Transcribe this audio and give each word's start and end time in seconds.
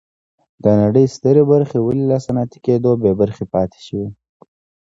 د 0.63 0.65
نړۍ 0.81 1.05
سترې 1.15 1.43
برخې 1.51 1.77
ولې 1.81 2.03
له 2.11 2.17
صنعتي 2.25 2.59
کېدو 2.65 2.91
بې 3.01 3.11
برخې 3.21 3.45
پاتې 3.53 3.79
شوې. 3.87 4.07